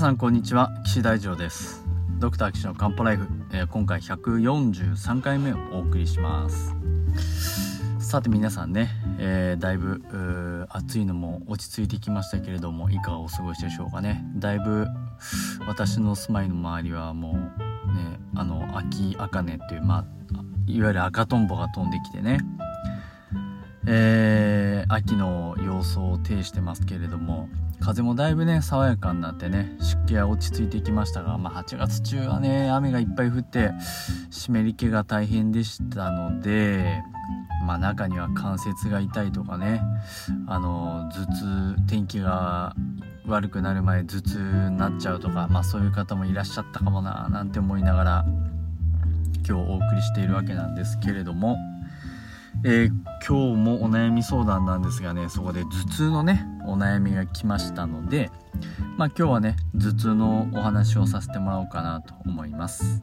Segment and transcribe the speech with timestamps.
[0.00, 0.70] さんこんにちは。
[0.82, 1.84] 岸大二郎です。
[2.18, 6.74] ドクター岸の漢方ライフ、えー、今回143回目をお送りします。
[7.98, 8.88] さて皆さんね、
[9.18, 14.24] えー、だいぶ暑いのも落ち着いてきましたけれどもいかがお過ごしでしょうかね。
[14.36, 14.86] だいぶ
[15.68, 20.04] 私の住まいの周りはもうねあの秋茜っていうまあ
[20.66, 22.38] いわゆる赤とんぼが飛んできてね。
[23.86, 33.70] えー、秋の様相を呈してますけれども風もだいぶね爽やかになってね湿気は落ち着いてきましたが、まあ、8月中はね雨がいっぱい降って
[34.30, 37.02] 湿り気が大変でしたので
[37.66, 39.82] まあ、中には関節が痛いとかね
[40.48, 42.74] あの頭痛天気が
[43.26, 48.24] 悪くなる前頭痛になっちゃうとか、まあ、そういう方もいらっしゃったかもななんて思いながら
[49.46, 51.56] 今日お送りしているわけなんですけれども。
[52.64, 52.88] えー、
[53.26, 58.30] 今日もお悩み相談なんですがねそこで頭痛のねお悩みが来ましたので
[58.96, 63.02] まあ今日はね頭痛のお話をさせてもらおうかなと思います。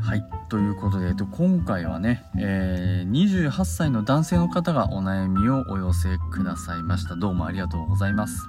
[0.00, 3.10] はいということで、えっと、今回はね、えー、
[3.48, 7.14] 28歳の男性の方がお悩みをお寄せくださいました。
[7.14, 8.48] どうもありがとうございます。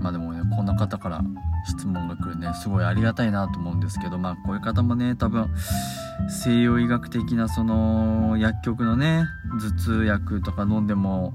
[0.00, 1.22] まあでもねこんな方から
[1.66, 5.48] 質問が来るねすごいありがたいなと思うんですけどまあこういう方もね多分
[6.28, 9.24] 西洋医学的なその薬局のね
[9.60, 11.34] 頭痛薬とか飲んでも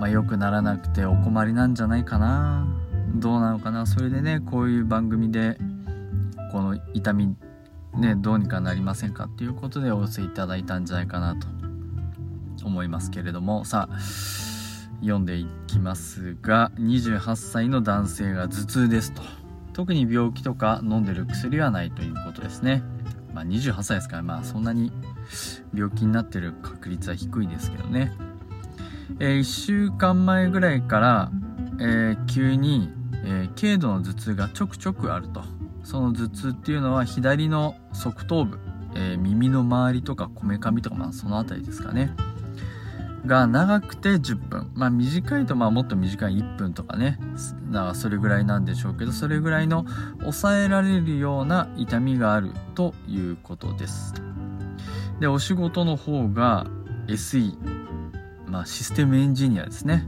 [0.00, 2.66] まあ良くならなくてお困りなんじゃないかな。
[3.14, 3.86] どうなのかな。
[3.86, 5.58] それでねこういう番組で
[6.50, 7.36] この痛み
[7.94, 11.46] ねどうにかなりませんかっていうことでお寄せいただいたんじゃないかなと
[12.64, 13.64] 思いますけれども。
[13.64, 14.51] さあ
[15.02, 19.22] 読んでいきますが28歳の男性が頭痛ですと。
[19.72, 22.82] 特に病気とか飲んでる薬はないということですね。
[23.34, 24.92] まあ28歳ですからまあそんなに
[25.74, 28.12] 病気になってる確率は低いですけどね、
[29.18, 31.30] えー、1週間前ぐらいから、
[31.80, 32.90] えー、急に、
[33.24, 35.42] えー、軽度の頭痛がちょくちょくあると。
[35.84, 38.60] その頭痛っていうのは左の側頭部、
[38.94, 42.14] え耳の周りとかこめかみとかまあその辺りですかね。
[43.26, 44.70] が長くて10分。
[44.74, 47.18] まあ短いとまあもっと短い1分とかね。
[47.70, 49.86] だからそれぐらいなんでしょうけど、それぐらいの
[50.20, 54.14] 抑えられるような痛みがあるということです。
[55.20, 56.66] で、お仕事の方が
[57.06, 57.54] SE、
[58.46, 60.06] まあシステムエンジニアですね。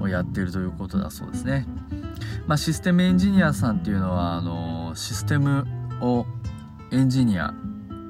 [0.00, 1.66] をやっているということだそうですね。
[2.46, 5.66] まあシステムエンジニアさんっていうのは、あの、システム
[6.00, 6.26] を
[6.90, 7.54] エンジニア、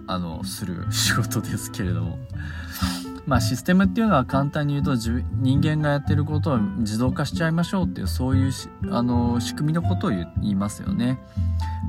[0.06, 2.18] あの、する仕事ですけれども。
[3.26, 8.52] まあ、システムっていうのは簡単に言うと人間がやってることを自動化しちゃいましょうっていうそういう
[8.90, 11.18] あの仕組みのことを言いますよね。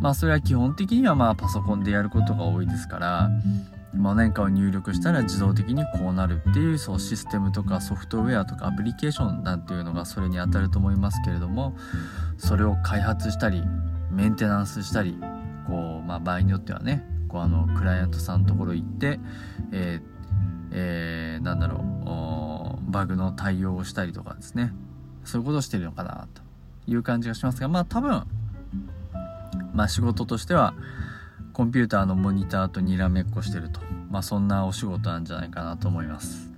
[0.02, 3.30] まあそれは基本的にはまあパソコンでやることが多いですから、
[3.94, 11.76] まあ、何かを入力したら自動的にこうなるっていうそうシステムとかソフトウェアとかアプリケーションなんていうのがそれに当たると思いますけれども
[12.38, 13.64] それを開発したり
[14.10, 15.18] メンテナンスしたり
[15.68, 19.20] こう、まあ、場合によってはねこうあのクライアントさんのところ行って、
[19.72, 20.11] えー
[20.72, 21.84] えー、なんだろ
[22.88, 24.74] う、バグの対応をしたりとかですね。
[25.24, 26.42] そういうことをしてるのかな、と
[26.88, 28.24] いう感じがしますが、まあ多分、
[29.74, 30.74] まあ仕事としては、
[31.54, 33.82] コンピューターのモニターとにらめっこしてると。
[34.10, 36.50] まあそんなお仕事なんじゃないかなと思います。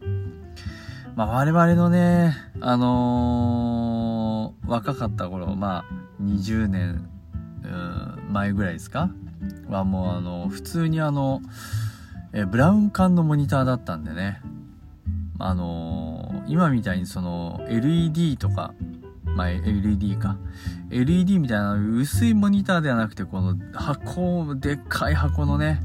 [1.15, 5.85] まあ我々のね、あのー、若かった頃、まあ
[6.21, 7.09] 20年、
[8.29, 9.09] 前ぐらいですか？
[9.67, 11.41] はもうあの、普通にあの、
[12.33, 14.41] えブラウン管のモニターだったんでね、
[15.39, 18.73] あのー、今みたいにその LED とか、
[19.35, 20.37] まあ、LED か。
[20.89, 25.81] LED みたいな薄いモニターではなくて、この箱、でっかい箱のね、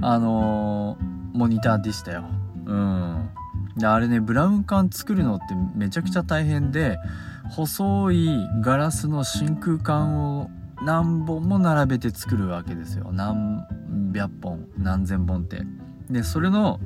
[0.00, 2.24] あのー、モニターでしたよ。
[2.66, 3.30] うん。
[3.76, 6.98] で、あれね、ブラウン管作るのってめちゃくちゃ大変で、
[7.50, 8.28] 細い
[8.60, 10.50] ガラスの真空管を
[10.82, 13.10] 何本も並べて作るわけですよ。
[13.12, 13.66] 何
[14.12, 15.62] 百本何千本って。
[16.10, 16.80] でそれの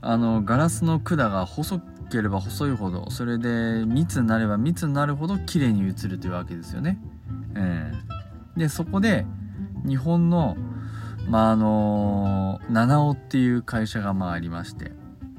[0.00, 1.80] あのガラスの管が細
[2.10, 6.98] ければ細いほどそれで密になれば密になるほど綺麗に映るというわけですよね、
[7.56, 9.26] えー、でそこで
[9.84, 10.56] 日本の
[11.28, 14.92] まああの七尾っていう会社がまあありまして。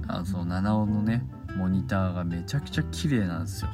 [0.07, 1.23] あのその七尾のね
[1.55, 3.69] モニターがめちゃくちゃ綺麗なんですよ。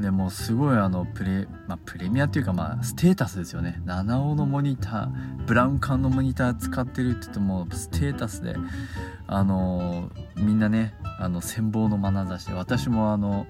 [0.00, 3.80] でもすごいあのプレ,、まあ、プレミアっていうかまあステータスですよね。
[3.86, 8.56] 七尾のモニターブラウン管のモニター使ってるって言ってもステータスで
[9.26, 13.46] あのみんなねあの羨望の眼差しで私もあの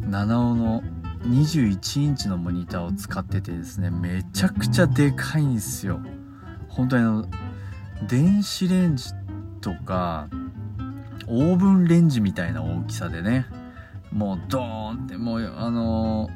[0.00, 0.82] 七尾の
[1.24, 6.00] 21インチのモニターを使っててですねめちゃくちゃでかいんですよ。
[6.68, 7.26] 本当にあの
[8.08, 9.12] 電子レンジ
[9.60, 10.28] とか
[11.26, 13.46] オーブンレンジみたいな大きさでね
[14.12, 16.28] もうドーンってもうあの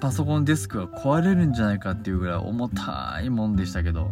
[0.00, 4.10] パソコンデスクが壊れるんじゃないかっていうぐらい重たいもんでしたけど、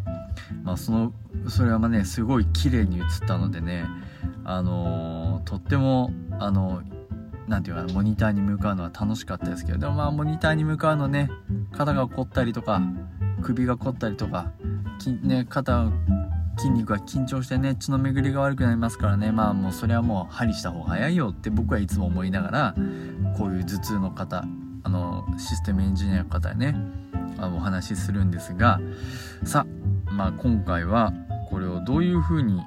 [0.62, 1.12] まあ、その
[1.48, 3.86] それはまあねすごい綺麗に映ったのでね
[4.44, 6.82] あのー、とってもあの
[7.48, 11.30] 何て言うかなモニターに向かうのは楽しかったですけどでもまあモニターに向かうのね
[11.72, 12.80] 肩が凝ったりとか
[13.42, 14.52] 首が凝ったりとか
[15.22, 15.90] ね、肩
[16.56, 19.32] 筋肉が緊張してね血の巡りが悪くなりますからね。
[19.32, 22.74] まあもうそれはもう針した方が早いよって僕はいつも思いながら
[23.36, 24.44] こういう頭痛の方
[24.84, 26.76] あのシステムエンジニアの方にね
[27.38, 28.80] あのお話しするんですが
[29.44, 29.66] さ
[30.08, 31.12] あ、まあ、今回は
[31.50, 32.60] これをどういうふうに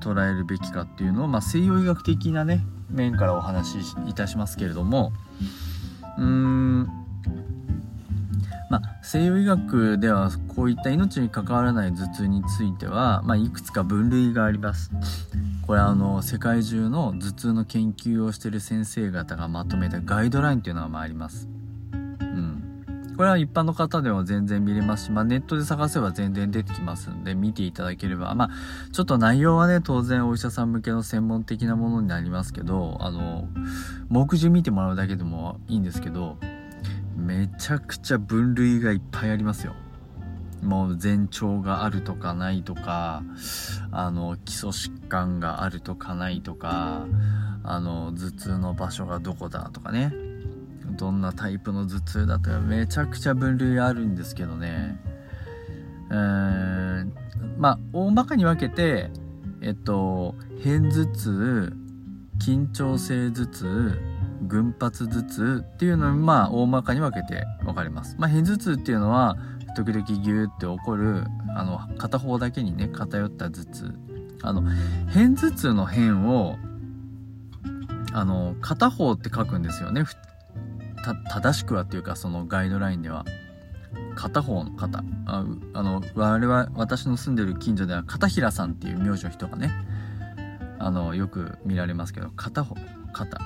[0.00, 5.12] 捉えるべきかっていうのを、まあ、西洋医学的なね面からお話しいたしますけれども
[6.18, 7.01] うーん
[8.72, 14.90] まあ、西洋医学ではこういった命に関わらない頭痛については、まあ、いくつか分類があります。
[15.66, 21.50] これはあの世界中の頭痛の研究をしてる先生方がまとめたガイドラインというのがあります。
[22.22, 23.14] うん。
[23.14, 28.50] これは一般の方でも全然見れますし、まあ、ネットで探せば全然出てきますんで見ていただければ、まあ、
[28.90, 33.48] ちょっと内容はね当然お医者さん向けの専門的なものになりますけどあの
[34.08, 36.38] 目次見てもらうだけでもいいんですけど
[37.16, 39.74] めちゃくちゃ分類がいっぱいありますよ。
[40.62, 43.24] もう前兆があるとかないとか
[43.90, 47.06] あの基礎疾患があるとかないとか
[47.64, 50.12] あの頭痛の場所がどこだとかね。
[50.96, 55.00] どんなタイプの頭痛だとかめちゃくちゃ分類あるんですけどね。
[56.10, 57.12] うーん
[57.58, 59.10] まあ大まかに分けて
[59.60, 61.76] えっと片頭痛
[62.38, 64.11] 緊張性頭痛
[64.42, 68.16] 群発頭痛っていうのにまあ大まかに分けて分かります。
[68.18, 69.36] まあ、片頭痛っていうのは
[69.76, 71.24] 時々ギューって起こる
[71.56, 73.94] あの片方だけにね偏った頭痛。
[74.42, 74.62] あの
[75.12, 76.56] 片頭痛の辺を
[78.12, 80.04] あの片方って書くんですよね。
[81.30, 83.24] 正しくはっていうかそのガイドラインでは。
[84.14, 89.70] 片方の肩ああの我々私の住んでる近所では片平さんっていう名字の人がね
[90.78, 92.76] あのよく見られますけど片方
[93.12, 93.40] 肩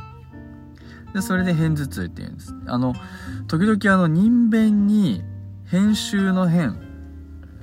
[1.16, 2.54] でそれで片頭痛って言うんです。
[2.66, 2.94] あの
[3.48, 5.22] 時々あの人弁に
[5.64, 6.78] 編集の編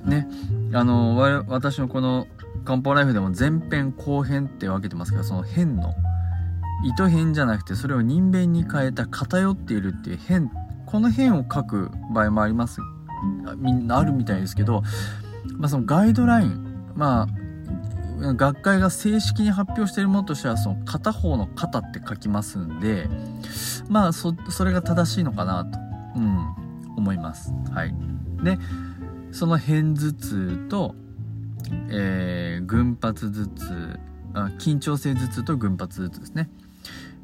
[0.04, 0.28] ね
[0.72, 1.16] あの
[1.46, 2.26] 私のこの
[2.64, 5.94] 漢方ライフでも前編後編って分けてますけどその編の
[6.84, 10.50] 糸編じゃなくてそれを人弁に変えた偏っているっていう編
[10.84, 12.80] この編を書く場合もあります。
[13.56, 14.82] みんなあるみたいですけど、
[15.58, 17.43] まあ、そのガイドラインまあ
[18.16, 23.08] 学会が正式に発表しているものとしてはその片方の肩って書きますんで
[23.88, 24.34] まあそ
[24.64, 25.78] れが正しいのかなと、
[26.16, 26.54] うん、
[26.96, 27.52] 思います。
[27.72, 27.94] はい、
[28.42, 28.58] で
[29.32, 30.94] その片頭痛と、
[31.90, 34.00] えー、群発頭痛
[34.34, 36.50] あ緊張性頭痛と群発頭痛ですね。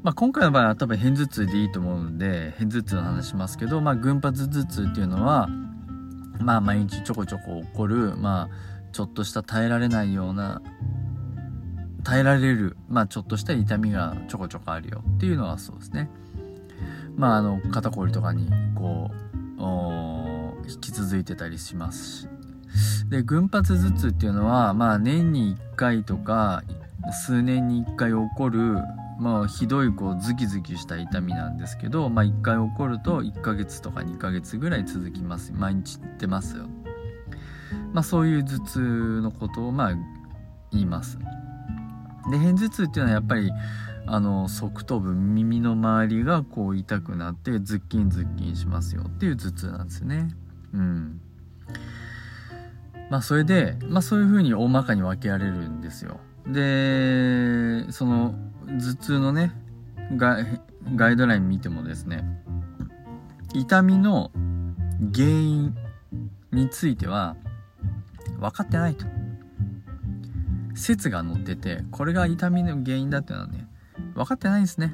[0.03, 5.47] まあ、今回の場合は多分片頭痛でいいと思うんで片頭痛の話しますけど、まあ、群発頭痛っていうのは
[6.39, 10.61] まあ毎日ちょこちょこ起こるまあちょっとした耐えられないような
[12.03, 16.09] 耐えられる、まあ、ちょっとした痛みがちょこちょこあるよっていうのはそうですね。
[17.15, 19.21] まあ、あの肩こりとかにこう
[20.69, 22.27] 引き続いてたりしますし
[23.09, 26.63] で群発頭痛っていうのは、まあ、年に1回とか
[27.25, 28.77] 数年に1回起こる、
[29.19, 36.65] まあ、ひどいこうズキズキした痛みなんですけど、まあ、1回起こると1ヶ月とか2ヶ月ぐらい続きます毎日出ますよ
[37.93, 39.93] まあ、そういう頭痛のことをまあ
[40.71, 41.17] 言います。
[42.29, 43.51] で片頭痛っていうのはやっぱり
[44.05, 50.29] あの側頭部耳の周りがこう痛くなってズッキンズッキンしますよっていう頭痛なんですよね。
[50.73, 51.21] うん。
[53.09, 56.19] まあそれで、まあ、そういうふうに大まかに分けられるんですよ。
[56.47, 58.33] でその
[58.67, 59.51] 頭痛のね
[60.15, 60.37] ガ
[60.95, 62.23] ガイドライン見てもですね
[63.53, 64.31] 痛みの
[65.13, 65.75] 原因
[66.51, 67.35] については
[68.39, 69.05] 分かってないと
[70.75, 73.67] 説が載っててこれが痛みの原因だっていうのはね
[74.15, 74.93] 分かってないんですね。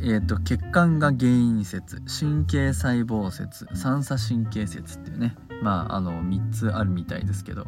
[0.00, 7.66] えっ、ー、と血管が原因説神経細胞説三叉神経説っていうねまああの3つあるみたいですけど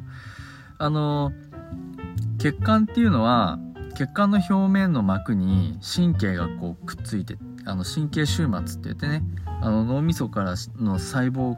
[0.78, 1.32] あの
[2.38, 3.58] 血管っていうのは
[3.96, 9.22] 血管の表面の膜に神経がこうくっついてあの神経終末って言ってね
[9.60, 11.56] あの脳みそからの細胞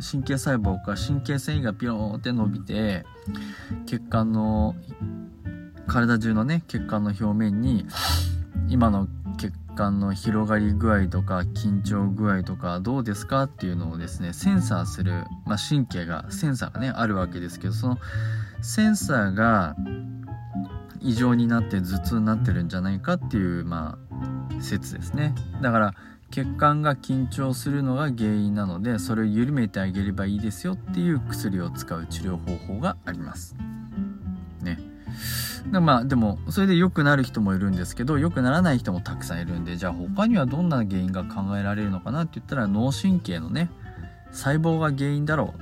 [0.00, 3.04] 神経細胞か神経繊維がピローンって伸びて
[3.86, 4.74] 血管の
[5.86, 7.86] 体中のね血管の表面に
[8.68, 17.98] 今の血管の広がり具合とか緊張具合とかどうですかっていうのをですねセンサーする、まあ、神経がセンサーがねあるわけですけどその
[18.62, 19.76] センサーが
[21.00, 25.34] 異常になって頭痛になってるんじゃないかっていうまあ説ですね。
[25.60, 25.94] だから
[26.30, 33.56] 血管が緊張するのが原因なのでそれを緩めてあげればいいですよっていう薬を使う治療方法があります。
[34.60, 34.78] ね。
[35.72, 43.70] でまあでもそれで良くなる人もいるんですけど良くならない人もたくさんいるんでじゃあ他にはどんな原因が考えられるのかなって言ったら脳神経のね
[44.32, 45.54] 細胞が原因だろ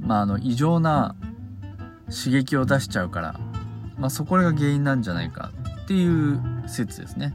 [0.00, 0.06] う。
[0.06, 1.16] まああの異常な
[2.10, 3.40] 刺激を出しちゃうから、
[3.96, 5.50] まあ、そこが原因なんじゃないか
[5.84, 7.32] っていう説ですね。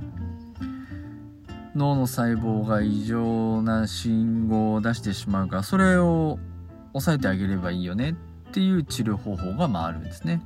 [1.80, 6.38] 脳の細胞が異常な信号を出してしまうからそれを
[6.92, 8.12] 抑えてあげればいいよね
[8.50, 10.42] っていう治療方法がまああるんですね。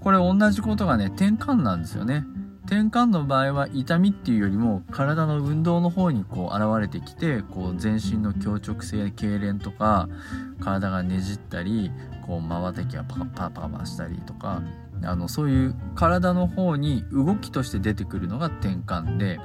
[0.00, 2.24] これ同じことがね転換なんですよね。
[2.66, 10.08] 転換の場合は痛みっていうよりも体の運動の方にこう現れてきてこう全身の強直性痙攣とか
[10.60, 11.90] 体がねじったり
[12.26, 14.62] こうまばたきがパパパパしたりとか
[15.04, 19.38] あのそういう体の方に動きとして出てくるのが転換で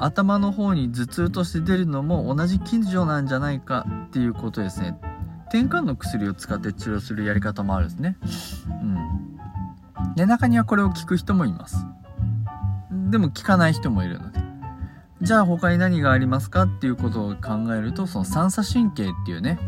[0.00, 4.98] 頭の方に頭痛として出るのも同じ近所なんじゃないかっていうことですね。
[5.48, 8.16] 転換の薬を使って治療するやり方もあるんですね。
[8.68, 10.14] うん。
[10.16, 11.86] で中にはこれを聞く人もいます。
[13.10, 14.40] でも聞かない人もいるので。
[15.22, 19.58] じゃあ他に何がありますかっていうことを考えるとその三叉神経っていうね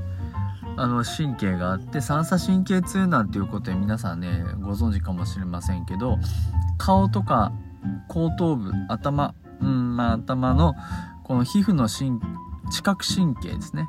[0.76, 6.18] あの神経があって三叉神経痛なんていうことで皆さんねご存知かもしれませんけど
[6.76, 7.52] 顔とか
[8.08, 9.34] 後頭部頭
[9.96, 10.74] まあ頭の
[11.24, 12.20] この皮膚の神
[12.70, 13.88] 知覚神経ですね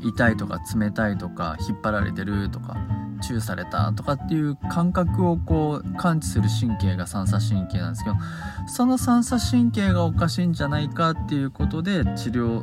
[0.00, 2.76] 痛いとか冷たいとか引っ張られてるとか
[3.22, 8.16] チューされたとかっていう感覚をこう感知する神経が三叉神経なんですけど
[8.66, 12.62] その三叉神経がおかしいんじゃないかっていうことで治療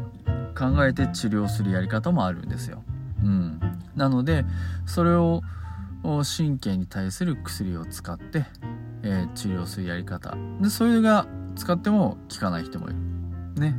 [0.57, 2.83] 考えて治療するやり方もあるんですよ。
[3.23, 3.59] うん、
[3.95, 4.45] なので
[4.85, 5.41] それを
[6.03, 8.45] 神経に対する薬を使って、
[9.03, 10.35] えー、治療するやり方。
[10.61, 12.95] でそれが使っても効かない人もいる。
[13.61, 13.75] ね。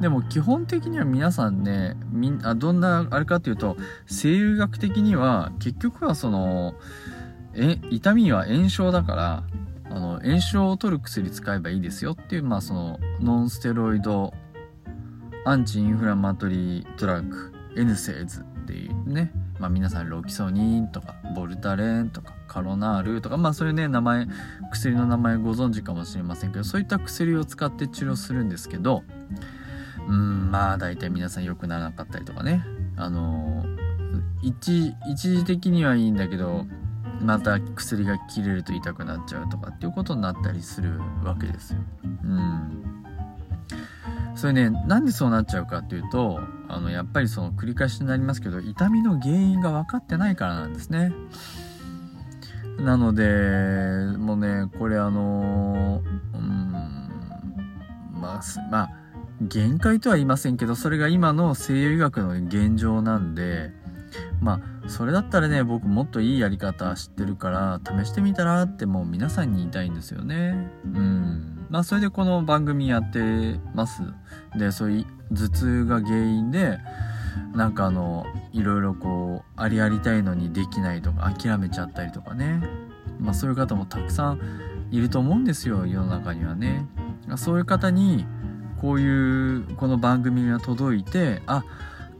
[0.00, 6.74] でも基本的には皆さんねみんあどんなあれかっていうと西医学的には結局はその
[7.54, 9.44] え痛みは炎症だから
[9.90, 14.34] あの炎症を取る薬使えばいいですよっていうまあそのノンステロイド
[15.46, 24.26] アンチインフラマトリードラッグエヌセーズっていうね、まあ、皆さんロキソニンとかボルタレンとかカロナールとかまあそういうね名前
[24.70, 29.02] 薬の名前ご存知かもしれませんけどそういった薬を使って治療するんですけど
[30.08, 32.64] うんまあ大体皆さん良くならなかったりとかね
[32.96, 33.64] あの
[34.42, 36.66] 一一時的にはいいんだけど
[37.20, 41.80] また薬が切れると痛くなっちゃうとかっていうことになったりするわけですよ。
[42.24, 43.05] うん
[44.36, 51.12] それねなんでそうなっちゃうかっていうとあのやっぱりその繰り返しになりますけど痛みの原因が分かってないからなんですね。
[52.78, 56.02] なのでもうねこれあの
[56.34, 56.72] うん
[58.12, 58.90] まあまあ
[59.40, 63.72] 限界とは言いませんけどそれが今の西洋医学の現状なんで
[64.40, 70.70] まあそれだったらね僕もっといいやり方知ってるから試してみたらってもう皆さんに言いたいんですよね。
[70.84, 71.66] うん。
[71.68, 74.02] まあそれでこの番組やってます。
[74.56, 76.78] でそういう頭痛が原因で
[77.54, 82.62] なんかあのいろいろこうありありたいのにできないとか諦めちゃったりとかね。
[83.18, 84.40] まあそういう方もたくさん
[84.90, 86.86] いると思うんですよ世の中にはね。
[87.36, 88.24] そういう方に
[88.80, 91.64] こういうこの番組が届いてあっ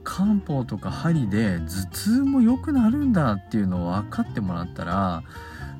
[0.07, 5.25] 漢方とか針で頭痛も良くなるんだっていうのを分かってもらったら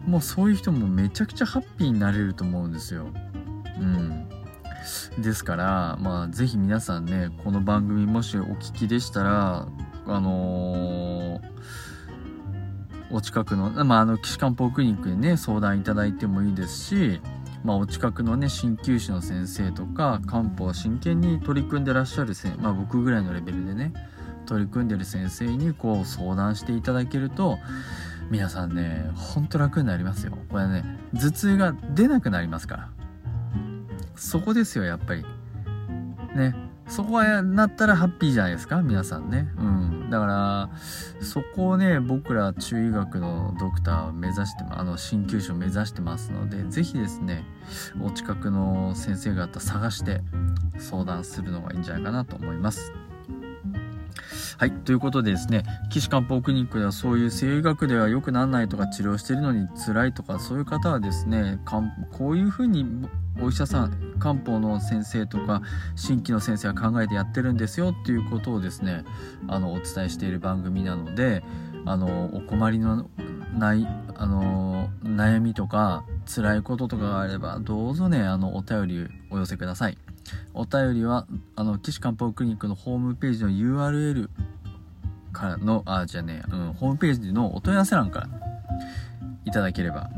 [0.05, 3.07] もうそういう人もめちゃくちゃハッピーになれると思うんですよ。
[3.81, 4.29] うん。
[5.21, 9.69] ですから、まあ、ぜひ皆さんね、この番組もしお聞きでしたら、
[10.07, 11.41] あのー、
[13.11, 17.21] お近くの、まあ、あの、岸漢方クリニックにね、相談いただいてもいいですし、
[17.65, 23.93] まあ、お近くのね、鍼灸師の先生とか、漢方真剣に取り組んでらっしゃるせ、まあ、僕ぐらいのレベルでね、
[24.47, 27.59] 取り組んでる先生にこう相談していただけると、
[28.31, 30.37] 皆さんね、ほんと楽になりますよ。
[30.51, 30.85] これね、
[31.15, 32.91] 頭痛が出なくなりますから。
[34.17, 35.25] そこですよ、やっぱり。
[36.35, 36.55] ね。
[36.89, 39.49] そこはなったらハッピーじゃないですか皆さんね。
[39.59, 40.09] うん。
[40.09, 40.71] だから、
[41.21, 47.45] そこをね、僕ら中医学のドクターを目指して、あの、鍼灸師を目指してますので、是非ですね、
[48.01, 50.21] お近くの先生方探して
[50.79, 52.93] 相談するのがいいんじゃないかなと思います。
[54.59, 54.71] はい。
[54.71, 61.61] ということでですね、岸漢方クリニックではそういう西医学では良くならないとか治療してるのに辛いとかそういう方はですね、
[62.13, 62.87] こういうふうに
[63.41, 65.63] お医者さん、漢方の先生とか
[65.95, 69.05] 新規の先生は考えてやってるんですよっていうことをですね、
[69.49, 71.43] あの、お伝えしている番組なので、
[71.85, 73.09] あの、お困りの
[73.59, 79.99] ない、あの、悩みとか辛いこととかがあれば、どうぞね、あの、お便りお寄せください。
[80.55, 84.29] お便りはあの岸漢方クリニックのホームページの URL
[85.33, 88.29] からのあじゃねうん、ホームページのお問い合わせ欄から
[89.45, 90.11] いただければ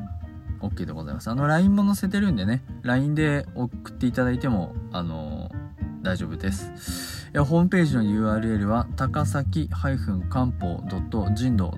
[0.60, 1.28] OK でございます。
[1.28, 5.50] あの LINE も載せてるんでね LINE で送っていただいてもあの
[6.08, 7.28] 大丈夫です。
[7.36, 10.14] ホームページの URL は高崎漢方
[11.34, 11.70] 人道